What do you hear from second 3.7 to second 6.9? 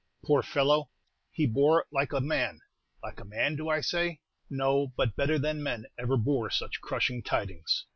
say? No, but better than man ever bore such